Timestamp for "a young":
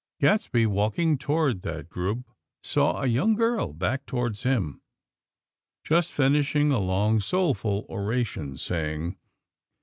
3.03-3.35